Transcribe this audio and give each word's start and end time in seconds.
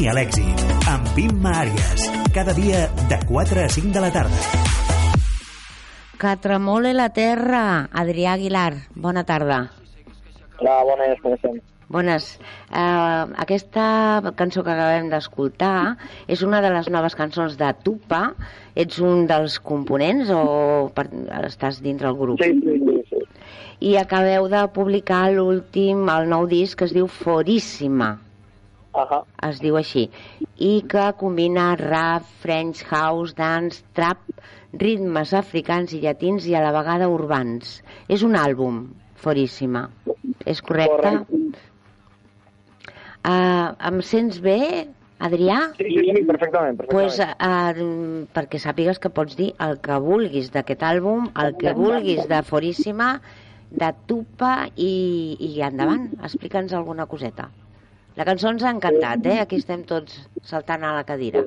camí 0.00 0.08
a 0.08 0.14
l'èxit. 0.16 0.60
Amb 0.88 1.18
Imma 1.20 1.50
Àries. 1.60 2.04
Cada 2.32 2.54
dia 2.56 2.86
de 3.10 3.16
4 3.28 3.60
a 3.60 3.68
5 3.68 3.92
de 3.92 4.00
la 4.00 4.08
tarda. 4.10 4.38
Que 6.16 6.30
tremole 6.40 6.94
la 6.94 7.10
terra. 7.12 7.88
Adrià 7.92 8.32
Aguilar, 8.32 8.88
bona 8.94 9.24
tarda. 9.28 9.58
Hola, 10.60 10.78
bones, 10.88 11.20
com 11.20 11.34
estem? 11.36 11.58
Bones. 11.92 12.38
Uh, 12.70 13.28
aquesta 13.44 14.32
cançó 14.38 14.64
que 14.64 14.72
acabem 14.72 15.10
d'escoltar 15.12 15.98
és 16.28 16.40
una 16.46 16.62
de 16.64 16.72
les 16.72 16.88
noves 16.88 17.18
cançons 17.18 17.58
de 17.60 17.68
Tupa. 17.84 18.22
Ets 18.72 19.02
un 19.04 19.26
dels 19.28 19.58
components 19.60 20.32
o 20.32 20.88
per, 20.96 21.10
estàs 21.44 21.82
dintre 21.84 22.08
el 22.08 22.16
grup? 22.16 22.40
Sí, 22.40 22.56
sí, 22.64 22.80
sí. 22.86 23.04
sí. 23.10 23.22
I 23.92 23.98
acabeu 24.00 24.48
de 24.48 24.64
publicar 24.72 25.26
l'últim, 25.36 26.08
el 26.08 26.32
nou 26.32 26.48
disc 26.48 26.78
que 26.78 26.88
es 26.88 26.96
diu 26.96 27.10
Foríssima. 27.20 28.14
Ahà. 28.92 29.20
es 29.46 29.60
diu 29.62 29.76
així, 29.78 30.08
i 30.58 30.70
que 30.90 31.04
combina 31.20 31.74
rap, 31.78 32.26
French 32.42 32.82
house, 32.90 33.34
dance, 33.38 33.84
trap, 33.94 34.24
ritmes 34.82 35.34
africans 35.34 35.94
i 35.94 36.00
llatins 36.02 36.46
i 36.50 36.56
a 36.58 36.62
la 36.64 36.72
vegada 36.74 37.08
urbans. 37.10 37.80
És 38.08 38.24
un 38.26 38.34
àlbum, 38.38 38.82
Foríssima. 39.20 39.88
És 40.46 40.62
correcte? 40.62 41.12
Correcte. 41.28 41.66
Uh, 43.20 43.76
em 43.84 44.00
sents 44.00 44.38
bé, 44.40 44.88
Adrià? 45.20 45.58
Sí, 45.76 45.84
sí, 45.84 46.04
sí, 46.06 46.22
perfectament, 46.24 46.78
perfectament. 46.78 46.88
Pues, 46.88 47.18
uh, 47.20 48.24
perquè 48.32 48.60
sàpigues 48.62 48.98
que 49.02 49.12
pots 49.12 49.36
dir 49.36 49.50
el 49.60 49.76
que 49.84 49.98
vulguis 50.00 50.48
d'aquest 50.54 50.82
àlbum, 50.88 51.28
el 51.44 51.52
que 51.60 51.74
vulguis 51.76 52.24
de 52.30 52.40
Foríssima, 52.48 53.10
de 53.70 53.90
Tupa 54.08 54.54
i, 54.74 55.36
i 55.36 55.60
endavant, 55.62 56.08
explica'ns 56.24 56.72
alguna 56.74 57.06
coseta. 57.10 57.50
La 58.18 58.26
cançó 58.26 58.50
ens 58.50 58.64
ha 58.64 58.74
encantat, 58.74 59.26
eh? 59.26 59.38
Aquí 59.40 59.60
estem 59.60 59.84
tots 59.88 60.16
saltant 60.42 60.84
a 60.84 60.94
la 60.96 61.06
cadira. 61.06 61.44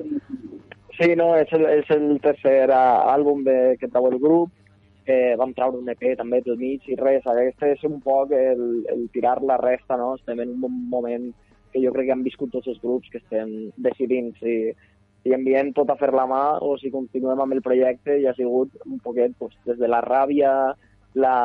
Sí, 0.94 1.10
no, 1.18 1.32
és 1.36 1.50
el, 1.56 1.64
és 1.80 1.88
el 1.90 2.06
tercer 2.22 2.70
àlbum 2.72 3.42
de, 3.46 3.56
que 3.80 3.90
trau 3.90 4.08
el 4.10 4.20
grup. 4.22 4.52
Eh, 5.04 5.34
vam 5.36 5.52
treure 5.52 5.82
un 5.82 5.90
EP 5.92 6.14
també 6.16 6.40
pel 6.40 6.56
mig 6.56 6.86
i 6.88 6.96
res, 6.96 7.26
aquest 7.28 7.64
és 7.68 7.82
un 7.84 7.98
poc 8.00 8.30
el, 8.32 8.62
el 8.88 9.02
tirar 9.12 9.36
la 9.44 9.58
resta, 9.60 9.98
no? 10.00 10.14
Estem 10.16 10.40
en 10.40 10.54
un 10.64 10.78
moment 10.88 11.28
que 11.74 11.82
jo 11.82 11.92
crec 11.92 12.08
que 12.08 12.14
han 12.14 12.24
viscut 12.24 12.54
tots 12.54 12.70
els 12.72 12.80
grups 12.80 13.10
que 13.12 13.20
estem 13.20 13.50
decidint 13.84 14.30
si, 14.38 14.54
si 15.24 15.34
enviem 15.36 15.74
tot 15.76 15.90
a 15.90 15.98
fer 16.00 16.12
la 16.14 16.24
mà 16.30 16.44
o 16.64 16.78
si 16.80 16.92
continuem 16.94 17.42
amb 17.42 17.56
el 17.56 17.60
projecte 17.66 18.16
i 18.16 18.24
ha 18.30 18.34
sigut 18.38 18.72
un 18.86 19.02
poquet 19.04 19.34
pues, 19.36 19.52
des 19.68 19.76
de 19.82 19.90
la 19.90 20.00
ràbia, 20.06 20.52
la, 21.20 21.36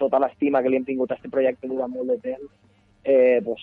tota 0.00 0.20
l'estima 0.24 0.64
que 0.64 0.72
li 0.72 0.80
hem 0.80 0.88
tingut 0.88 1.12
a 1.12 1.20
aquest 1.20 1.30
projecte 1.30 1.70
durant 1.70 1.92
molt 1.92 2.10
de 2.14 2.18
temps, 2.24 2.50
eh, 3.06 3.40
pues, 3.46 3.62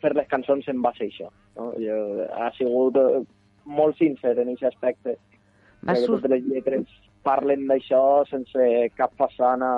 fer 0.00 0.14
les 0.16 0.28
cançons 0.30 0.68
en 0.70 0.80
base 0.84 1.04
a 1.04 1.08
això. 1.10 1.28
No? 1.58 1.72
Jo, 1.82 1.98
ha 2.38 2.50
sigut 2.56 2.96
eh, 3.00 3.22
molt 3.66 3.98
sincer 3.98 4.36
en 4.38 4.52
aquest 4.54 4.70
aspecte. 4.72 5.16
Va 5.82 5.96
que 5.96 6.04
sur- 6.06 6.20
totes 6.20 6.30
les 6.36 6.46
lletres 6.46 6.86
parlen 7.26 7.66
d'això 7.68 8.22
sense 8.30 8.68
cap 8.98 9.12
façana 9.18 9.72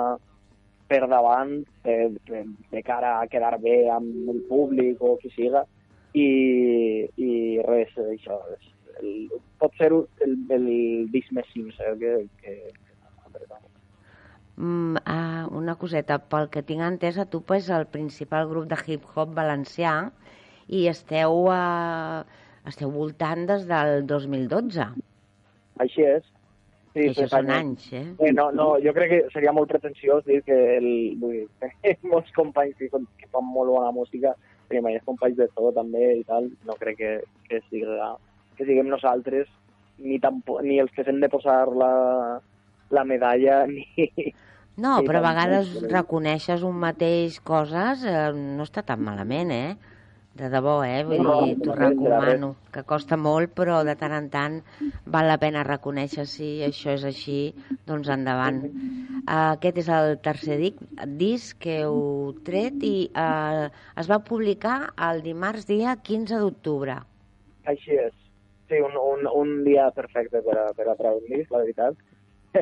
per 0.89 1.01
davant 1.09 1.57
de, 1.85 1.95
de, 2.29 2.43
de 2.71 2.81
cara 2.85 3.19
a 3.19 3.27
quedar 3.27 3.55
bé 3.61 3.87
amb 3.89 4.29
el 4.33 4.43
públic 4.49 5.01
o 5.01 5.15
qui 5.21 5.31
siga 5.33 5.63
i, 6.13 6.27
i 7.17 7.31
res, 7.65 7.93
això 7.97 8.37
és, 8.53 8.67
el, 9.01 9.25
pot 9.59 9.73
ser 9.79 9.89
el, 9.91 10.05
el 10.53 10.67
disc 11.13 11.33
més 11.33 11.49
sincer 11.53 11.95
que, 12.01 12.13
que 12.41 12.53
Mm, 14.57 15.01
ah, 15.05 15.47
una 15.51 15.75
coseta, 15.75 16.17
pel 16.31 16.47
que 16.51 16.63
tinc 16.63 16.83
entès, 16.85 17.17
a 17.19 17.25
Tupa 17.27 17.57
és 17.59 17.67
el 17.75 17.87
principal 17.91 18.47
grup 18.47 18.69
de 18.71 18.77
hip-hop 18.87 19.33
valencià 19.35 19.95
i 20.71 20.85
esteu, 20.87 21.49
uh, 21.51 22.23
esteu 22.65 22.93
voltant 22.93 23.43
des 23.49 23.67
del 23.67 24.05
2012. 24.07 24.87
així 25.83 26.05
és 26.07 26.23
sí, 26.95 27.09
Això 27.09 27.27
són 27.27 27.51
anys. 27.51 27.89
eh? 27.91 28.05
Eh, 28.23 28.31
no, 28.31 28.47
no, 28.55 28.67
jo 28.83 28.93
crec 28.95 29.11
que 29.11 29.19
seria 29.33 29.51
molt 29.51 29.67
pretensiós 29.71 30.23
dir 30.25 30.41
que 30.47 30.57
el, 30.77 30.87
vull 31.19 31.41
dir, 31.41 31.97
molts 32.13 32.31
companys 32.37 32.77
que, 32.79 32.87
que 33.19 33.27
fan 33.31 33.45
molt 33.51 33.73
bona 33.75 33.91
música, 33.91 34.31
perquè 34.69 34.81
mai 34.81 34.97
companys 35.03 35.37
de 35.41 35.49
tot 35.51 35.75
també 35.75 36.07
i 36.21 36.23
tal, 36.23 36.47
no 36.65 36.79
crec 36.79 36.97
que, 37.01 37.13
que, 37.49 37.61
siga, 37.67 38.13
que 38.55 38.67
siguem 38.67 38.87
nosaltres 38.87 39.51
ni, 39.99 40.17
tampoc, 40.23 40.63
ni 40.63 40.79
els 40.79 40.95
que 40.95 41.03
s'hem 41.03 41.19
de 41.19 41.29
posar 41.31 41.65
la, 41.75 41.93
la 42.95 43.03
medalla 43.03 43.65
ni... 43.73 43.91
No, 44.83 44.91
Sí, 44.99 45.05
però 45.07 45.19
a 45.21 45.25
vegades 45.25 45.69
reconeixes 45.91 46.63
un 46.69 46.79
mateix 46.83 47.37
coses, 47.49 48.03
eh, 48.11 48.31
no 48.57 48.63
està 48.67 48.83
tan 48.89 49.03
malament, 49.07 49.51
eh? 49.55 49.77
De 50.41 50.49
debò, 50.53 50.73
eh? 50.83 51.03
Vull 51.09 51.23
No, 51.23 51.35
dir, 51.45 51.55
t'ho 51.63 51.75
recomano, 51.79 52.49
que 52.75 52.83
costa 52.91 53.17
molt, 53.27 53.53
però 53.59 53.77
de 53.87 53.95
tant 54.01 54.15
en 54.17 54.27
tant 54.35 54.57
val 55.15 55.29
la 55.31 55.37
pena 55.45 55.63
reconèixer 55.69 56.25
si 56.35 56.49
això 56.69 56.91
és 56.97 57.05
així, 57.11 57.39
doncs 57.91 58.11
endavant. 58.17 58.61
Uh, 59.25 59.55
aquest 59.55 59.79
és 59.85 59.87
el 59.99 60.17
tercer 60.27 60.57
dic, 60.61 60.81
disc 61.23 61.57
que 61.65 61.79
heu 61.85 62.01
tret 62.49 62.83
i 62.89 62.95
uh, 63.25 63.69
es 64.03 64.11
va 64.11 64.19
publicar 64.31 64.77
el 65.09 65.23
dimarts 65.29 65.65
dia 65.71 65.95
15 66.11 66.41
d'octubre. 66.43 66.99
Així 67.71 67.97
és. 68.03 68.13
Sí, 68.69 68.79
un, 68.85 68.95
un, 68.97 69.27
un 69.41 69.51
dia 69.65 69.89
perfecte 69.97 70.41
per 70.45 70.55
a, 70.61 70.65
per 70.77 70.87
a 70.89 70.95
treure 70.99 71.21
un 71.21 71.27
disc, 71.33 71.51
la 71.53 71.61
veritat. 71.65 71.97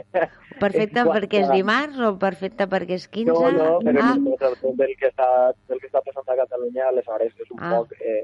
Perfecte 0.64 1.04
perquè 1.08 1.44
és 1.44 1.52
dimarts 1.52 2.00
o 2.00 2.14
perfecte 2.22 2.68
perquè 2.72 2.98
és 3.00 3.08
15? 3.08 3.34
No, 3.34 3.52
no, 3.58 3.70
però 3.86 4.04
ah, 4.04 4.14
ah. 4.16 4.36
tot 4.62 4.78
del 4.80 4.94
que 5.00 5.10
està, 5.10 5.28
del 5.70 5.82
que 5.82 5.90
està 5.90 6.02
passant 6.06 6.30
a 6.34 6.38
Catalunya, 6.44 6.88
aleshores 6.90 7.34
és 7.40 7.52
un 7.54 7.60
Ah. 7.64 7.72
poc 7.78 7.94
eh, 8.00 8.24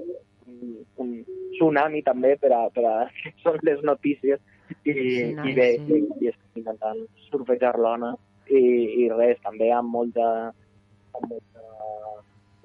un, 0.49 0.77
un 1.03 1.11
tsunami 1.55 2.01
també 2.05 2.35
per 2.41 2.51
a, 2.55 2.63
per 2.73 2.85
a 2.85 2.95
que 3.21 3.33
són 3.43 3.59
les 3.63 3.81
notícies 3.83 4.39
i, 4.85 4.93
Sí, 4.93 5.33
noi, 5.33 5.51
i 5.51 5.55
bé, 5.57 5.69
sí. 5.85 5.99
i, 5.99 6.25
i 6.25 6.31
estic 6.33 6.61
intentant 6.61 7.01
surfejar 7.29 7.75
l'ona 7.81 8.13
i, 8.49 8.61
i 9.05 9.09
res, 9.13 9.39
també 9.45 9.71
amb 9.73 9.89
molta, 9.93 10.27
amb 11.17 11.25
molta 11.25 11.65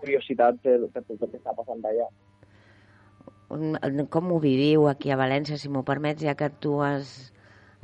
curiositat 0.01 0.61
per, 0.65 0.79
per 0.93 1.03
tot 1.09 1.23
el 1.25 1.31
que 1.33 1.41
està 1.41 1.55
passant 1.57 1.85
allà. 1.85 2.09
com 4.11 4.33
ho 4.33 4.39
viviu 4.41 4.89
aquí 4.89 5.13
a 5.13 5.19
València, 5.21 5.59
si 5.61 5.69
m'ho 5.69 5.85
permets, 5.87 6.23
ja 6.25 6.35
que 6.35 6.49
tu 6.61 6.79
has, 6.83 7.33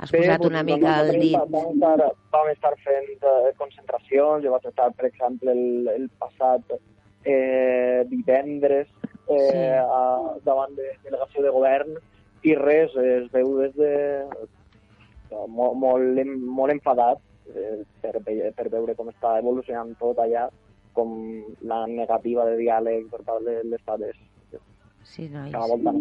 has 0.01 0.11
Bé, 0.11 0.17
posat 0.23 0.39
doncs, 0.41 0.49
una 0.51 0.63
mica 0.63 0.75
el 0.77 0.81
nosaltres 0.81 1.21
dit. 1.21 1.35
va- 1.35 1.45
Vam 1.45 1.73
estar, 1.75 2.11
vam 2.33 2.49
estar 2.51 2.73
fent 2.83 3.09
eh, 3.31 3.51
concentracions, 3.57 4.43
jo 4.43 4.51
vaig 4.51 4.65
estar, 4.65 4.89
per 4.97 5.05
exemple, 5.11 5.51
el, 5.51 5.87
el 5.95 6.07
passat 6.17 6.73
eh, 7.23 8.03
divendres 8.09 8.87
eh, 9.29 9.49
Sí. 9.51 9.57
a, 9.79 10.37
davant 10.43 10.73
de 10.75 10.89
delegació 11.03 11.43
de 11.45 11.51
govern 11.53 11.93
i 12.43 12.55
res, 12.57 12.95
es 12.97 13.29
veu 13.31 13.53
des 13.61 13.75
de 13.77 13.91
molt, 15.47 15.77
molt, 15.79 16.17
em- 16.19 16.41
molt 16.57 16.73
enfadat 16.73 17.21
eh, 17.55 17.83
per, 18.01 18.17
per 18.57 18.67
veure 18.73 18.95
com 18.97 19.07
està 19.11 19.37
evolucionant 19.39 19.93
tot 19.99 20.17
allà, 20.19 20.47
com 20.97 21.13
la 21.63 21.85
negativa 21.87 22.43
de 22.49 22.57
diàleg 22.59 23.05
per 23.13 23.21
part 23.23 23.45
de 23.45 23.61
l'Estat 23.63 24.01
és 24.09 24.17
Sí, 25.03 25.29
nois. 25.29 25.51
cada 25.53 25.67
volta 25.67 25.93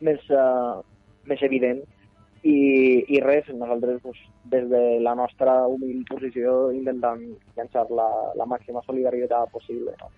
més, 0.00 0.20
uh, 0.30 0.80
més 1.26 1.40
evident 1.42 1.80
i, 2.42 3.04
i 3.08 3.20
res, 3.20 3.48
nosaltres 3.54 4.00
pues, 4.02 4.18
des 4.52 4.68
de 4.70 4.82
la 5.02 5.14
nostra 5.18 5.66
humil 5.66 6.04
posició 6.08 6.70
intentant 6.72 7.20
llançar 7.56 7.86
la, 7.90 8.08
la 8.38 8.46
màxima 8.46 8.82
solidaritat 8.86 9.50
possible. 9.52 9.94
No? 10.00 10.10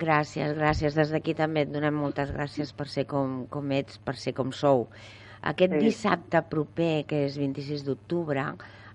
Gràcies, 0.00 0.52
gràcies. 0.56 0.94
Des 0.96 1.12
d'aquí 1.14 1.34
també 1.34 1.62
et 1.64 1.70
donem 1.72 1.94
moltes 1.96 2.32
gràcies 2.34 2.74
per 2.76 2.88
ser 2.92 3.06
com, 3.08 3.46
com 3.48 3.70
ets, 3.72 3.96
per 4.04 4.16
ser 4.20 4.34
com 4.36 4.52
sou. 4.52 4.88
Aquest 5.40 5.72
Sí. 5.72 5.78
dissabte 5.84 6.42
proper, 6.50 7.06
que 7.06 7.24
és 7.24 7.38
26 7.38 7.84
d'octubre, 7.86 8.44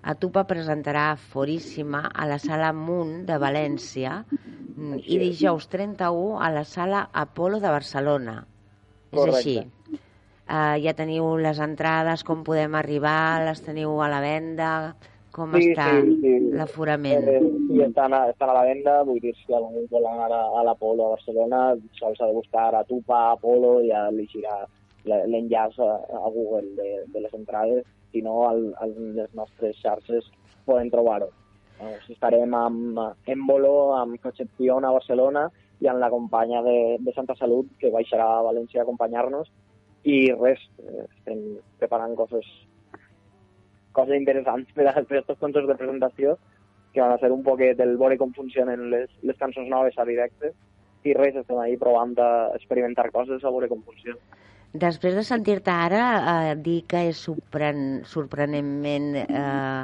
a 0.03 0.15
Tupa 0.19 0.43
presentarà 0.43 1.15
Foríssima 1.15 2.11
a 2.13 2.27
la 2.27 2.37
Sala 2.37 2.73
Munt 2.75 3.25
de 3.25 3.37
València 3.39 4.25
mm, 4.29 4.99
i 5.07 5.17
dijous 5.21 5.69
31 5.71 6.41
a 6.43 6.49
la 6.51 6.65
Sala 6.65 7.07
Apolo 7.13 7.61
de 7.63 7.71
Barcelona. 7.71 8.45
És 9.13 9.17
Correcte. 9.19 9.37
així. 9.37 9.99
Uh, 10.43 10.75
ja 10.83 10.91
teniu 10.93 11.37
les 11.39 11.59
entrades, 11.63 12.23
com 12.27 12.43
podem 12.43 12.75
arribar, 12.75 13.41
les 13.47 13.61
teniu 13.63 13.95
a 14.03 14.09
la 14.11 14.19
venda, 14.21 14.69
com 15.33 15.53
està 15.55 15.85
l'aforament? 16.59 17.23
Eh, 17.31 17.39
sí, 17.69 17.79
estan 17.81 18.13
a, 18.13 18.25
estan 18.29 18.51
a 18.51 18.57
la 18.59 18.65
venda, 18.67 18.97
vull 19.07 19.21
dir, 19.23 19.31
si 19.39 19.55
algú 19.55 19.85
vol 19.89 20.05
anar 20.05 20.27
a, 20.35 20.41
a 20.59 20.65
l'Apolo 20.67 21.07
a 21.07 21.13
Barcelona, 21.15 21.61
sols 21.97 22.19
ha 22.21 22.27
de 22.27 22.35
buscar 22.35 22.67
a 22.75 22.83
Tupa, 22.83 23.31
Apolo, 23.31 23.79
i 23.81 23.89
ja 23.89 24.03
li 24.11 24.27
gira 24.29 24.59
la- 25.09 25.23
l'enllaç 25.25 25.79
a, 25.79 25.89
a 26.19 26.29
Google 26.35 26.75
de, 26.77 26.89
de 27.15 27.23
les 27.23 27.33
entrades, 27.33 27.87
si 28.11 28.21
no, 28.21 28.43
al, 28.49 28.67
a 28.83 28.91
les 28.91 29.31
nostres 29.33 29.79
xarxes 29.81 30.27
poden 30.67 30.91
trobar-ho. 30.91 31.31
Eh, 31.81 31.97
estarem 32.13 32.53
amb 32.53 32.99
Embolo, 33.25 33.95
amb 33.95 34.19
Concepción 34.21 34.85
a 34.85 34.91
Barcelona 34.91 35.47
i 35.81 35.87
amb 35.89 36.03
la 36.03 36.11
companya 36.11 36.61
de, 36.61 36.97
de 36.99 37.13
Santa 37.15 37.33
Salut 37.39 37.71
que 37.79 37.89
baixarà 37.95 38.27
a 38.37 38.43
València 38.51 38.83
a 38.83 38.85
acompanyar-nos 38.85 39.49
i 40.03 40.17
res, 40.35 40.61
eh, 40.83 41.05
estem 41.05 41.41
preparant 41.79 42.15
coses 42.19 42.47
coses 43.93 44.17
interessants 44.17 44.71
per 44.75 44.87
a 44.89 44.95
aquests 44.99 45.39
concerts 45.39 45.69
de 45.69 45.77
presentació 45.79 46.37
que 46.93 47.01
van 47.01 47.15
a 47.15 47.19
ser 47.21 47.31
un 47.33 47.43
poquet 47.45 47.79
el 47.81 47.97
veure 47.97 48.19
com 48.21 48.33
funcionen 48.35 48.89
les, 48.93 49.09
les 49.23 49.37
cançons 49.39 49.69
noves 49.69 49.97
a 49.97 50.05
directe 50.05 50.53
i 51.03 51.13
res, 51.17 51.35
estem 51.35 51.59
ahí 51.59 51.75
provant 51.79 52.13
d'experimentar 52.15 53.09
coses 53.11 53.43
a 53.43 53.51
veure 53.51 53.67
com 53.71 53.81
funciona. 53.83 54.19
Després 54.73 55.13
de 55.13 55.23
sentir-te 55.27 55.69
ara 55.69 56.03
eh, 56.17 56.53
dir 56.57 56.79
que 56.89 57.03
és 57.09 57.19
sorpren 57.27 58.01
sorprenentment 58.09 59.09
eh, 59.21 59.83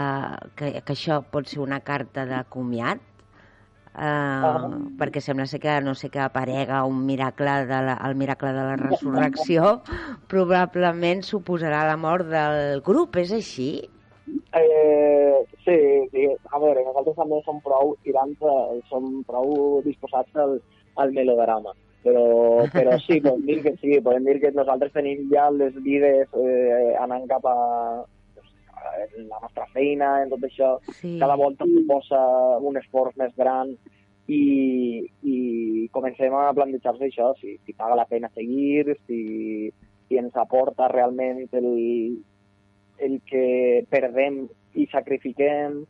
eh, 0.00 0.34
que, 0.58 0.68
que 0.84 0.94
això 0.94 1.20
pot 1.32 1.48
ser 1.50 1.62
una 1.64 1.80
carta 1.86 2.26
de 2.28 2.42
comiat, 2.52 3.02
eh, 3.94 4.04
ah. 4.04 4.68
perquè 5.00 5.22
sembla 5.24 5.46
ser 5.50 5.60
que 5.62 5.76
no 5.84 5.94
sé 5.94 6.10
que 6.10 6.22
aparega 6.22 6.84
un 6.84 7.04
miracle 7.06 7.56
de 7.70 7.80
la, 7.88 7.98
el 8.08 8.16
miracle 8.16 8.52
de 8.56 8.66
la 8.70 8.76
resurrecció, 8.80 9.80
probablement 10.30 11.24
suposarà 11.26 11.84
la 11.88 11.98
mort 12.00 12.30
del 12.30 12.82
grup, 12.86 13.20
és 13.20 13.34
així? 13.36 13.70
Eh, 14.54 15.36
sí, 15.64 15.78
sí, 16.12 16.26
a 16.28 16.58
veure, 16.62 16.86
nosaltres 16.86 17.18
també 17.18 17.42
som 17.44 17.62
prou 17.64 17.96
tirants, 18.06 18.50
som 18.90 19.12
prou 19.26 19.80
disposats 19.86 20.42
al, 20.42 20.58
al 21.02 21.14
melodrama 21.16 21.74
però, 22.02 22.64
però 22.72 22.96
sí, 23.04 23.20
podem 23.20 23.44
dir 23.46 23.58
que 23.64 23.74
sí, 23.80 23.98
podem 24.00 24.24
dir 24.24 24.38
que 24.40 24.52
nosaltres 24.56 24.92
tenim 24.94 25.26
ja 25.32 25.50
les 25.52 25.74
vides 25.84 26.28
eh, 26.32 26.94
anant 27.00 27.26
cap 27.28 27.44
a 27.44 27.56
la 29.28 29.40
nostra 29.42 29.66
feina, 29.74 30.16
en 30.22 30.30
tot 30.32 30.44
això, 30.46 30.74
sí. 31.00 31.16
cada 31.20 31.36
volta 31.40 31.66
posa 31.88 32.20
un 32.58 32.78
esforç 32.80 33.16
més 33.20 33.34
gran 33.36 33.72
i, 34.30 34.42
i 35.26 35.36
comencem 35.94 36.34
a 36.36 36.50
plantejar-se 36.56 37.08
això, 37.08 37.32
si, 37.40 37.56
si 37.64 37.74
paga 37.74 37.98
la 37.98 38.08
pena 38.10 38.30
seguir, 38.34 38.96
si, 39.06 39.70
si 40.08 40.20
ens 40.20 40.36
aporta 40.38 40.88
realment 40.92 41.46
el, 41.58 41.70
el 42.98 43.16
que 43.26 43.86
perdem 43.90 44.44
i 44.78 44.86
sacrifiquem, 44.92 45.82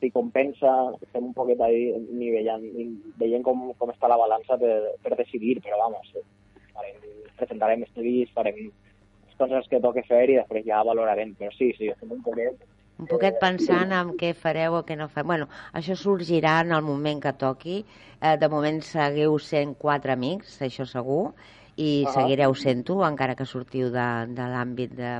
si 0.00 0.10
compensa, 0.14 0.72
estem 1.02 1.30
un 1.30 1.34
poquet 1.34 1.60
ahí 1.62 1.90
nivellant, 2.14 2.66
veient 3.18 3.44
com, 3.46 3.70
com 3.78 3.90
està 3.90 4.10
la 4.10 4.18
balança 4.20 4.58
per, 4.58 4.74
per 5.02 5.16
decidir, 5.18 5.58
però 5.64 5.78
vamos, 5.80 6.12
farem, 6.74 7.00
presentarem 7.38 7.82
estudis, 7.86 8.30
farem 8.34 8.70
coses 9.38 9.70
que 9.70 9.80
toque 9.84 10.04
fer 10.08 10.24
i 10.28 10.40
després 10.40 10.66
ja 10.66 10.84
valorarem. 10.86 11.34
Però 11.38 11.50
sí, 11.54 11.72
sí, 11.78 11.92
estem 11.94 12.12
un 12.18 12.24
poquet 12.26 12.58
un 12.98 13.06
poquet 13.06 13.36
pensant 13.38 13.92
en 13.94 14.16
què 14.18 14.32
fareu 14.34 14.74
o 14.74 14.82
què 14.86 14.96
no 14.98 15.06
fareu. 15.06 15.28
Bueno, 15.30 15.46
això 15.78 15.94
sorgirà 15.94 16.56
en 16.64 16.72
el 16.74 16.82
moment 16.82 17.20
que 17.22 17.32
toqui. 17.38 17.76
Eh, 18.18 18.34
de 18.42 18.48
moment 18.50 18.80
seguiu 18.82 19.38
sent 19.38 19.76
quatre 19.78 20.16
amics, 20.16 20.56
això 20.66 20.86
segur, 20.86 21.30
i 21.78 22.02
uh 22.02 22.08
-huh. 22.08 22.14
seguireu 22.14 22.54
sent-ho, 22.54 22.96
encara 23.06 23.36
que 23.36 23.46
sortiu 23.46 23.90
de, 23.90 24.08
de 24.34 24.46
l'àmbit 24.52 24.90
de, 24.98 25.12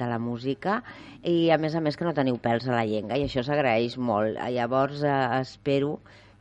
de 0.00 0.06
la 0.06 0.18
música, 0.18 0.82
i 1.22 1.50
a 1.50 1.58
més 1.58 1.74
a 1.74 1.80
més 1.80 1.96
que 1.96 2.04
no 2.04 2.14
teniu 2.14 2.38
pèls 2.38 2.66
a 2.66 2.72
la 2.72 2.86
llengua, 2.86 3.18
i 3.18 3.24
això 3.24 3.42
s'agraeix 3.42 3.98
molt. 3.98 4.38
Llavors, 4.48 5.02
eh, 5.02 5.40
espero 5.40 6.00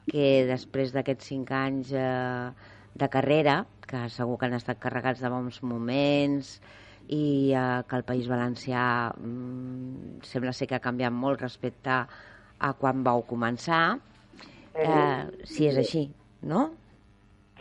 que 0.10 0.46
després 0.48 0.94
d'aquests 0.94 1.26
cinc 1.26 1.52
anys 1.52 1.92
eh, 1.92 2.50
de 2.96 3.10
carrera, 3.10 3.66
que 3.86 4.08
segur 4.10 4.38
que 4.38 4.46
han 4.46 4.54
estat 4.54 4.80
carregats 4.80 5.20
de 5.20 5.30
bons 5.30 5.62
moments, 5.64 6.62
i 7.08 7.54
eh, 7.56 7.84
que 7.88 8.00
el 8.00 8.06
País 8.08 8.28
Valencià 8.28 9.14
mm, 9.16 10.24
sembla 10.28 10.54
ser 10.54 10.68
que 10.68 10.78
ha 10.78 10.84
canviat 10.84 11.14
molt 11.14 11.42
respecte 11.42 12.02
a 12.58 12.74
quan 12.80 13.04
vau 13.06 13.24
començar, 13.28 14.00
eh, 14.76 15.24
si 15.46 15.70
és 15.70 15.78
així, 15.78 16.08
no? 16.42 16.70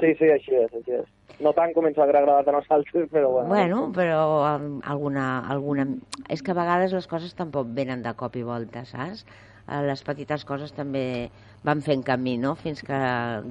Sí, 0.00 0.12
sí, 0.18 0.30
així 0.32 0.56
és, 0.56 0.72
així 0.72 0.96
és. 0.98 1.12
No 1.40 1.52
tant 1.52 1.72
com 1.76 1.84
ens 1.88 1.98
hagués 2.00 2.16
agradat 2.16 2.48
a 2.48 2.54
nosaltres, 2.54 3.10
però 3.12 3.30
bueno. 3.32 3.48
Bueno, 3.50 3.80
però 3.92 4.20
alguna, 4.88 5.26
alguna... 5.52 5.84
És 6.32 6.42
que 6.42 6.54
a 6.54 6.56
vegades 6.56 6.94
les 6.96 7.08
coses 7.08 7.34
tampoc 7.36 7.68
venen 7.76 8.04
de 8.04 8.12
cop 8.16 8.36
i 8.40 8.44
volta, 8.46 8.86
saps? 8.88 9.26
Eh, 9.66 9.82
les 9.84 10.02
petites 10.06 10.46
coses 10.48 10.72
també 10.72 11.28
van 11.66 11.82
fent 11.84 12.04
camí, 12.06 12.36
no? 12.40 12.54
Fins 12.56 12.82
que 12.86 13.00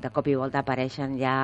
de 0.01 0.12
cop 0.13 0.30
i 0.31 0.38
volta 0.39 0.63
apareixen 0.63 1.18
ja 1.21 1.36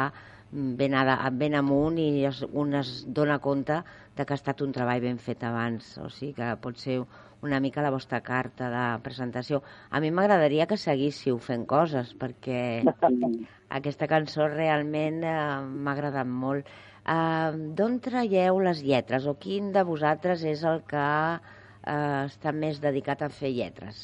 ben, 0.52 0.94
a, 0.94 1.30
ben 1.32 1.56
amunt 1.56 1.98
i 2.02 2.26
es, 2.28 2.44
un 2.52 2.76
es 2.76 2.92
dona 3.08 3.40
compte 3.40 3.82
de 4.18 4.26
que 4.26 4.34
ha 4.34 4.40
estat 4.40 4.62
un 4.62 4.74
treball 4.76 5.02
ben 5.04 5.20
fet 5.20 5.44
abans, 5.48 5.96
o 6.04 6.10
sigui 6.12 6.36
que 6.38 6.50
pot 6.62 6.80
ser 6.80 7.00
una 7.42 7.60
mica 7.60 7.82
la 7.82 7.92
vostra 7.92 8.22
carta 8.22 8.70
de 8.70 8.84
presentació. 9.04 9.62
A 9.90 10.00
mi 10.04 10.12
m'agradaria 10.12 10.68
que 10.70 10.78
seguíssiu 10.78 11.40
fent 11.42 11.66
coses, 11.66 12.14
perquè 12.20 12.84
aquesta 13.80 14.10
cançó 14.12 14.48
realment 14.52 15.24
eh, 15.24 15.38
m'ha 15.66 15.96
agradat 15.96 16.28
molt. 16.28 16.70
Eh, 17.02 17.52
D'on 17.78 17.98
traieu 18.04 18.60
les 18.62 18.84
lletres, 18.86 19.26
o 19.26 19.38
quin 19.40 19.72
de 19.74 19.86
vosaltres 19.88 20.44
és 20.46 20.66
el 20.68 20.84
que 20.92 21.08
eh, 21.08 22.22
està 22.28 22.54
més 22.54 22.82
dedicat 22.84 23.24
a 23.24 23.32
fer 23.34 23.56
lletres? 23.56 24.04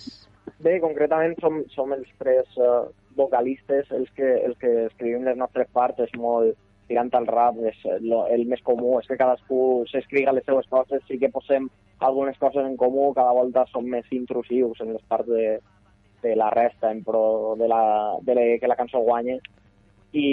Bé, 0.63 0.79
concretament 0.81 1.35
som, 1.43 1.59
som 1.75 1.93
els 1.93 2.09
tres 2.17 2.57
eh, 2.57 2.85
vocalistes 3.17 3.91
els 3.91 4.09
que, 4.15 4.29
els 4.45 4.57
que 4.61 4.71
escrivim 4.85 5.25
les 5.27 5.37
nostres 5.37 5.69
parts 5.73 5.99
és 6.05 6.13
molt 6.17 6.55
tirant 6.87 7.11
al 7.19 7.27
rap, 7.27 7.57
és 7.67 7.79
lo, 8.05 8.23
el 8.31 8.45
més 8.47 8.61
comú, 8.63 8.95
és 8.99 9.07
que 9.09 9.19
cadascú 9.19 9.83
s'escriga 9.91 10.33
les 10.35 10.45
seues 10.47 10.67
coses, 10.71 11.03
sí 11.07 11.19
que 11.19 11.31
posem 11.33 11.67
algunes 11.99 12.37
coses 12.39 12.63
en 12.63 12.77
comú, 12.79 13.09
cada 13.17 13.33
volta 13.35 13.65
som 13.71 13.85
més 13.91 14.07
intrusius 14.15 14.79
en 14.85 14.93
les 14.95 15.03
parts 15.11 15.27
de, 15.27 15.57
de 16.23 16.35
la 16.39 16.49
resta, 16.53 16.91
en 16.91 17.03
pro 17.03 17.55
de, 17.59 17.67
la, 17.67 17.81
de 18.21 18.35
la, 18.37 18.45
que 18.61 18.71
la 18.71 18.79
cançó 18.79 19.03
guanye. 19.03 19.39
I, 20.17 20.27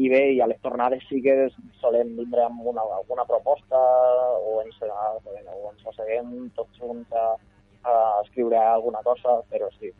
i 0.00 0.08
bé, 0.08 0.22
i 0.32 0.40
a 0.40 0.48
les 0.48 0.60
tornades 0.64 1.04
sí 1.10 1.20
que 1.22 1.34
solem 1.82 2.14
vindre 2.16 2.46
amb 2.46 2.64
una, 2.72 2.82
alguna 2.96 3.26
proposta 3.28 3.78
o 4.40 4.56
ens, 4.62 4.80
o 4.80 5.68
ens 5.68 5.84
asseguem 5.92 6.48
tots 6.56 6.80
junts 6.80 7.12
a, 7.12 7.26
a 7.84 7.94
escriure 8.24 8.56
alguna 8.56 9.04
cosa, 9.04 9.42
però 9.52 9.68
sí, 9.76 9.92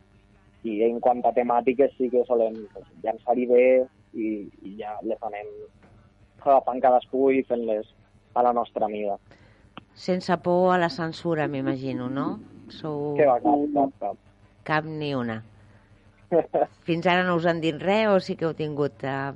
i 0.67 0.81
en 0.83 0.99
quant 0.99 1.21
a 1.25 1.31
temàtiques 1.35 1.93
sí 1.97 2.09
que 2.11 2.23
solem 2.27 2.57
pues, 2.73 2.87
llançar-hi 3.03 3.45
bé 3.47 3.65
i, 4.13 4.29
i 4.65 4.75
ja 4.79 4.97
les 5.07 5.21
anem 5.23 5.51
agafant 6.39 6.81
cadascú 6.83 7.29
i 7.35 7.43
fent-les 7.47 7.87
a 8.35 8.43
la 8.45 8.53
nostra 8.55 8.87
mida. 8.87 9.17
Sense 9.93 10.35
por 10.43 10.73
a 10.73 10.79
la 10.79 10.89
censura, 10.89 11.47
m'imagino, 11.47 12.09
no? 12.09 12.27
Sou... 12.71 13.15
Que 13.17 13.27
va, 13.27 13.39
cap, 13.43 13.63
cap, 13.75 13.95
cap. 14.03 14.19
Cap 14.69 14.85
ni 14.87 15.13
una. 15.15 15.41
Fins 16.85 17.07
ara 17.09 17.23
no 17.25 17.35
us 17.39 17.47
han 17.49 17.59
dit 17.63 17.77
res 17.81 18.07
o 18.11 18.19
sí 18.23 18.35
que 18.37 18.45
heu 18.47 18.53
tingut 18.57 19.03
uh, 19.07 19.33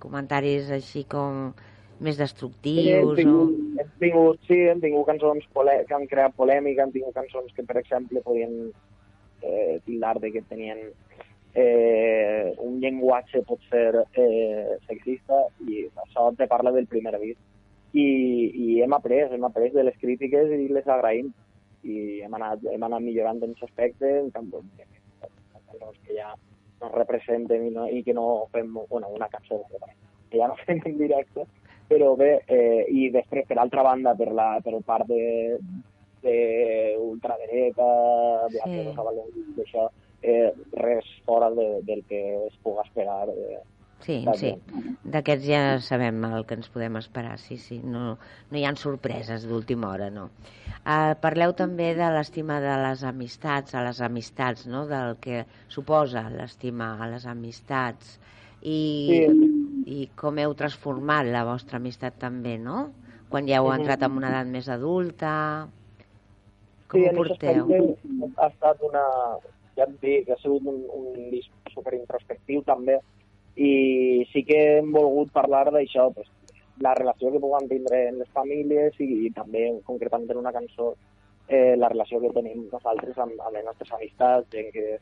comentaris 0.00 0.70
així 0.72 1.04
com 1.04 1.50
més 2.00 2.16
destructius? 2.16 2.80
Sí, 2.80 2.94
hem 2.96 3.12
tingut, 3.18 3.50
o... 3.52 3.82
hem 3.82 3.90
tingut, 4.00 4.46
sí, 4.48 4.60
hem 4.72 4.80
tingut 4.80 5.10
cançons 5.10 5.44
que 5.52 5.96
han 5.96 6.06
creat 6.08 6.36
polèmica, 6.38 6.86
hem 6.86 6.94
tingut 6.94 7.14
cançons 7.16 7.52
que, 7.56 7.66
per 7.68 7.76
exemple, 7.82 8.22
podien 8.24 8.72
eh, 9.42 9.80
tildar 9.86 10.18
de 10.20 10.32
que 10.32 10.42
tenien 10.48 10.80
eh, 11.54 12.54
un 12.58 12.80
llenguatge 12.80 13.42
pot 13.46 13.62
ser 13.70 14.04
eh, 14.14 14.76
sexista 14.86 15.46
i 15.66 15.86
això 16.04 16.30
te 16.38 16.48
parla 16.50 16.72
del 16.72 16.86
primer 16.86 17.14
avís. 17.16 17.38
I, 17.92 18.06
i 18.54 18.82
hem 18.84 18.92
après, 18.94 19.26
hem 19.34 19.44
après 19.44 19.72
de 19.74 19.82
les 19.82 19.96
crítiques 19.98 20.52
i 20.54 20.68
les 20.70 20.86
agraïm 20.86 21.32
i 21.82 22.20
hem 22.22 22.34
anat, 22.38 22.62
hem 22.70 22.84
anat 22.86 23.02
millorant 23.02 23.40
en 23.42 23.50
aquest 23.50 23.66
aspecte, 23.70 24.12
en 24.20 24.30
canvi, 24.30 24.60
que 26.04 26.14
ja 26.14 26.34
no 26.80 26.90
representen 26.94 27.66
i, 27.66 27.70
no, 27.74 27.86
i 27.88 28.02
que 28.04 28.14
no 28.14 28.46
fem 28.52 28.72
bueno, 28.74 29.08
una 29.08 29.28
cançó 29.28 29.62
que 30.30 30.38
ja 30.38 30.48
no 30.48 30.56
fem 30.66 30.80
en 30.84 30.98
directe, 30.98 31.46
però 31.90 32.14
bé, 32.16 32.44
eh, 32.46 32.84
i 32.88 33.08
després, 33.10 33.46
per 33.48 33.58
altra 33.58 33.82
banda, 33.82 34.14
per 34.14 34.30
la 34.32 34.52
per 34.62 34.78
part 34.86 35.08
de, 35.10 35.58
de 36.22 36.36
sí. 38.64 38.78
d'això, 39.58 39.88
eh, 40.22 40.52
res 40.76 41.10
fora 41.26 41.50
de, 41.56 41.68
del 41.88 42.04
que 42.08 42.22
es 42.46 42.56
pugui 42.64 42.82
esperar. 42.84 43.28
Eh, 43.28 43.60
Sí, 44.00 44.24
sí. 44.40 44.54
D'aquests 45.12 45.44
ja 45.44 45.60
sabem 45.84 46.22
el 46.24 46.46
que 46.48 46.56
ens 46.56 46.70
podem 46.72 46.96
esperar, 47.00 47.36
sí, 47.40 47.58
sí. 47.60 47.80
No, 47.84 48.16
no 48.50 48.58
hi 48.58 48.64
han 48.64 48.78
sorpreses 48.80 49.44
d'última 49.48 49.90
hora, 49.92 50.08
no. 50.14 50.30
Uh, 50.80 51.12
parleu 51.20 51.52
també 51.56 51.90
de 51.98 52.08
l'estima 52.14 52.58
de 52.64 52.76
les 52.80 53.04
amistats, 53.04 53.76
a 53.76 53.84
les 53.84 54.00
amistats, 54.00 54.64
no? 54.72 54.86
Del 54.88 55.18
que 55.20 55.44
suposa 55.68 56.24
l'estima 56.32 56.94
a 56.96 57.10
les 57.12 57.26
amistats. 57.28 58.16
I, 58.62 58.80
sí. 59.28 59.50
I 59.90 60.06
com 60.16 60.40
heu 60.40 60.56
transformat 60.56 61.28
la 61.28 61.44
vostra 61.48 61.80
amistat 61.80 62.16
també, 62.22 62.56
no? 62.60 62.88
Quan 63.30 63.48
ja 63.48 63.60
heu 63.60 63.68
entrat 63.74 64.08
en 64.08 64.16
una 64.16 64.32
edat 64.32 64.48
més 64.48 64.72
adulta... 64.72 65.34
Com 66.90 67.00
sí, 67.00 67.06
ho 67.08 67.14
porteu? 67.16 67.72
Ha 68.36 68.50
estat 68.50 68.84
una... 68.90 69.06
Ja 69.78 69.86
et 69.86 69.94
dic, 70.02 70.28
ha 70.28 70.36
sigut 70.42 70.66
un, 70.68 70.82
un 70.92 71.30
disc 71.30 71.70
superintrospectiu 71.72 72.60
també 72.66 72.98
i 73.56 74.26
sí 74.32 74.42
que 74.46 74.58
hem 74.78 74.90
volgut 74.92 75.30
parlar 75.32 75.70
d'això, 75.70 76.08
pues, 76.14 76.28
la 76.84 76.94
relació 76.98 77.30
que 77.32 77.40
puguem 77.42 77.68
tindre 77.70 78.02
en 78.08 78.18
les 78.22 78.28
famílies 78.34 78.98
i, 79.00 79.08
i 79.26 79.30
també 79.36 79.66
concretament 79.86 80.34
en 80.34 80.42
una 80.42 80.52
cançó 80.52 80.94
eh, 81.48 81.76
la 81.76 81.90
relació 81.92 82.20
que 82.20 82.32
tenim 82.34 82.66
nosaltres 82.72 83.18
amb, 83.18 83.40
amb 83.40 83.56
les 83.56 83.66
nostres 83.66 83.92
amistats, 83.96 84.48
gent 84.54 84.70
que, 84.74 84.98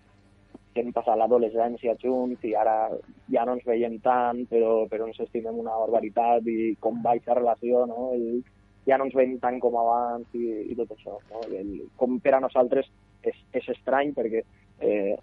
que 0.75 0.83
hem 0.83 0.93
passat 0.97 1.19
l'adolescència 1.21 1.95
junts 2.03 2.45
i 2.49 2.55
ara 2.59 2.77
ja 3.33 3.45
no 3.47 3.57
ens 3.59 3.67
veiem 3.69 3.99
tant, 4.05 4.45
però, 4.51 4.87
però 4.91 5.07
ens 5.07 5.21
estimem 5.27 5.61
una 5.63 5.77
barbaritat 5.85 6.49
i 6.51 6.75
com 6.81 7.03
va 7.05 7.15
aquesta 7.15 7.39
relació, 7.39 7.85
no? 7.91 8.11
I, 8.17 8.43
ja 8.89 8.97
no 8.97 9.09
ens 9.09 9.17
veiem 9.17 9.37
tant 9.43 9.59
com 9.61 9.77
abans 9.77 10.37
i, 10.37 10.47
i 10.73 10.77
tot 10.79 10.95
això. 10.95 11.19
No? 11.31 11.45
El, 11.53 11.75
com 12.01 12.17
per 12.25 12.37
a 12.39 12.43
nosaltres 12.45 12.89
és, 13.23 13.37
és 13.57 13.69
estrany 13.75 14.15
perquè 14.17 14.43
eh, 14.81 15.17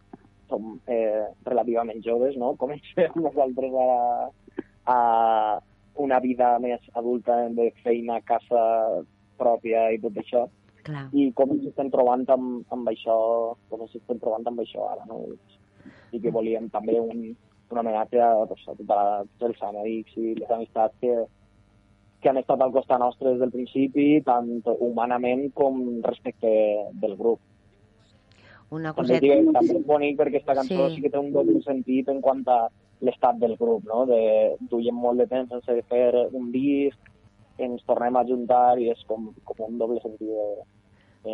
som 0.49 0.75
eh, 0.91 1.25
relativament 1.47 2.03
joves, 2.05 2.37
no? 2.37 2.53
Comencem 2.61 3.15
nosaltres 3.27 3.73
a, 3.81 3.89
a 4.93 4.99
una 6.05 6.19
vida 6.19 6.55
més 6.59 6.83
adulta 6.93 7.39
de 7.55 7.71
feina, 7.81 8.21
casa 8.27 8.61
pròpia 9.39 9.89
i 9.95 9.99
tot 10.03 10.19
això. 10.21 10.45
Clar. 10.85 11.07
I 11.17 11.31
com 11.37 11.55
ens 11.55 11.65
estem 11.71 11.89
trobant 11.93 12.27
amb, 12.29 12.65
amb 12.75 12.91
això, 12.91 13.17
com 13.71 13.85
ens 13.87 13.95
estem 13.97 14.19
trobant 14.21 14.45
amb 14.51 14.61
això 14.61 14.85
ara, 14.91 15.07
no? 15.09 15.23
I 16.13 16.21
que 16.21 16.33
volíem 16.33 16.69
també 16.73 16.99
un, 17.01 17.31
un 17.71 17.79
homenatge 17.81 18.21
a, 18.21 18.45
doncs, 18.45 18.67
a, 18.69 18.75
tota 18.77 18.99
la, 18.99 19.23
tots 19.39 19.55
els 19.55 19.63
amics 19.71 20.19
i 20.21 20.35
les 20.37 20.53
amistats 20.53 21.01
que, 21.01 21.15
que 22.25 22.31
han 22.33 22.39
estat 22.41 22.61
al 22.65 22.71
costat 22.73 22.97
nostre 22.99 23.35
des 23.35 23.39
del 23.43 23.51
principi, 23.53 24.07
tant 24.25 24.47
humanament 24.81 25.51
com 25.53 25.77
respecte 26.01 26.49
del 27.03 27.13
grup. 27.19 27.37
Una 28.73 28.91
També, 28.97 29.19
coseta... 29.19 29.21
dic, 29.27 29.51
també 29.53 29.75
és 29.77 29.85
bonic 29.85 30.15
perquè 30.17 30.39
aquesta 30.39 30.55
cançó 30.57 30.87
Sí. 30.89 30.95
sí. 30.95 31.01
que 31.03 31.11
té 31.13 31.19
un 31.21 31.29
doble 31.35 31.61
sentit 31.61 32.09
en 32.09 32.21
quant 32.25 32.41
a 32.49 32.63
l'estat 33.05 33.37
del 33.37 33.53
grup, 33.59 33.83
no? 33.85 34.05
De, 34.09 34.17
duiem 34.71 34.95
molt 34.97 35.21
de 35.21 35.27
temps 35.29 35.51
sense 35.53 35.83
fer 35.91 36.07
un 36.33 36.49
disc, 36.51 36.97
ens 37.61 37.83
tornem 37.87 38.17
a 38.17 38.25
juntar 38.27 38.79
i 38.81 38.89
és 38.91 39.03
com, 39.07 39.29
com 39.45 39.61
un 39.67 39.77
doble 39.77 40.01
sentit 40.01 40.27
de, 40.27 40.47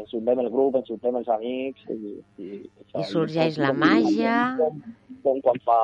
ens 0.02 0.12
juntem 0.12 0.40
el 0.44 0.50
grup, 0.52 0.76
ens 0.76 0.88
juntem 0.92 1.16
els 1.22 1.30
amics 1.32 1.88
i, 1.96 2.18
i, 2.38 2.50
això. 2.84 3.00
I 3.00 3.08
sorgeix 3.14 3.56
com- 3.58 3.64
la 3.66 3.72
màgia. 3.74 4.36
Com, 4.60 4.84
com, 5.24 5.40
quan 5.48 5.64
fa, 5.66 5.80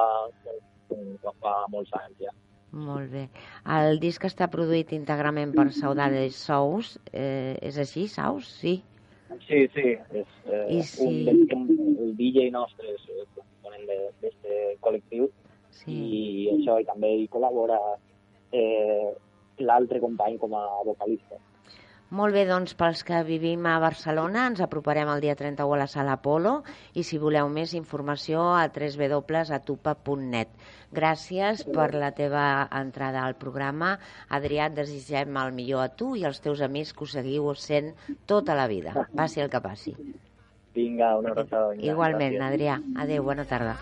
com, 0.92 1.08
quan 1.24 1.40
fa 1.48 1.56
molts 1.74 1.96
anys 2.04 2.20
ja. 2.28 2.36
Molt 2.72 3.10
bé. 3.12 3.30
El 3.78 4.00
disc 4.00 4.24
està 4.28 4.48
produït 4.52 4.92
íntegrament 4.92 5.54
per 5.56 5.70
Saudades 5.74 6.36
Sous. 6.36 6.98
Eh, 7.14 7.56
és 7.62 7.78
així, 7.80 8.08
Saus? 8.12 8.48
Sí. 8.60 8.82
Sí, 9.48 9.68
sí, 9.74 9.96
és 10.16 10.28
eh, 10.48 10.66
I 10.78 10.82
si- 10.84 11.04
un, 11.06 11.48
un, 11.56 11.98
el 12.00 12.14
DJ 12.18 12.50
nostre 12.52 12.88
és 12.94 13.08
eh, 13.12 13.26
component 13.36 13.86
d'aquest 13.88 14.48
col·lectiu 14.82 15.30
Sí. 15.78 15.94
i 15.94 16.50
això, 16.56 16.80
i 16.82 16.86
també 16.88 17.10
hi 17.20 17.28
col·labora 17.32 17.78
eh, 18.52 19.12
l'altre 19.60 20.00
company 20.00 20.38
com 20.40 20.56
a 20.56 20.64
vocalista. 20.86 21.38
Molt 22.10 22.32
bé, 22.32 22.46
doncs, 22.48 22.72
pels 22.80 23.02
que 23.04 23.18
vivim 23.28 23.66
a 23.68 23.74
Barcelona, 23.84 24.46
ens 24.48 24.62
aproparem 24.64 25.10
el 25.12 25.20
dia 25.20 25.34
31 25.36 25.74
a 25.76 25.80
la 25.82 25.88
Sala 25.92 26.14
Apolo 26.16 26.64
i 26.96 27.04
si 27.04 27.20
voleu 27.20 27.50
més 27.52 27.74
informació 27.76 28.46
a 28.56 28.64
www.atupa.net. 28.72 30.48
Gràcies 30.96 31.66
per 31.68 31.90
la 32.00 32.14
teva 32.16 32.46
entrada 32.80 33.26
al 33.28 33.36
programa. 33.36 34.00
Adrià, 34.32 34.70
et 34.72 34.80
desitgem 34.80 35.36
el 35.44 35.52
millor 35.52 35.84
a 35.84 35.92
tu 35.92 36.16
i 36.16 36.24
als 36.24 36.40
teus 36.40 36.64
amics 36.64 36.96
que 36.96 37.04
ho 37.04 37.12
seguiu 37.12 37.52
sent 37.60 37.92
tota 38.26 38.56
la 38.56 38.72
vida, 38.72 38.96
passi 39.12 39.44
el 39.44 39.52
que 39.52 39.60
passi. 39.60 39.98
Vinga, 40.78 41.18
una 41.20 41.36
abraçada. 41.36 41.76
vinga, 41.76 41.92
Igualment, 41.92 42.40
gràcies. 42.40 42.54
Adrià. 42.54 42.80
Adéu, 43.04 43.24
bona 43.28 43.44
tarda. 43.44 43.76